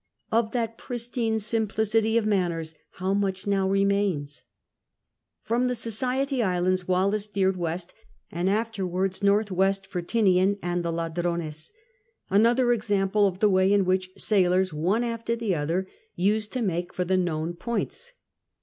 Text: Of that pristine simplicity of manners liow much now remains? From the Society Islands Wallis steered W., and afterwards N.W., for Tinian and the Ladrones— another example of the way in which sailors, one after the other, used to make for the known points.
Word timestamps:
Of 0.31 0.49
that 0.53 0.79
pristine 0.79 1.37
simplicity 1.39 2.17
of 2.17 2.25
manners 2.25 2.73
liow 2.97 3.15
much 3.15 3.45
now 3.45 3.69
remains? 3.69 4.45
From 5.43 5.67
the 5.67 5.75
Society 5.75 6.41
Islands 6.41 6.87
Wallis 6.87 7.25
steered 7.25 7.53
W., 7.53 7.77
and 8.31 8.49
afterwards 8.49 9.21
N.W., 9.21 9.43
for 9.87 10.01
Tinian 10.01 10.57
and 10.63 10.83
the 10.83 10.91
Ladrones— 10.91 11.71
another 12.31 12.73
example 12.73 13.27
of 13.27 13.37
the 13.41 13.47
way 13.49 13.71
in 13.71 13.85
which 13.85 14.09
sailors, 14.17 14.73
one 14.73 15.03
after 15.03 15.35
the 15.35 15.53
other, 15.53 15.87
used 16.15 16.51
to 16.53 16.63
make 16.63 16.91
for 16.95 17.05
the 17.05 17.15
known 17.15 17.53
points. 17.53 18.11